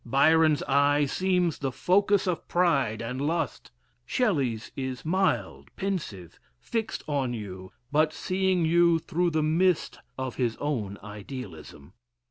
[0.03, 3.69] Byron's eye seems the focus of pride and lust:
[4.03, 10.57] Shelley's is mild, pensive, fixed on you, but seeing you through the mist of his
[10.57, 11.93] own idealism.